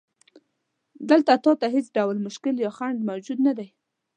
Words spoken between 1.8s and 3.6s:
ډول مشکل یا خنډ موجود نه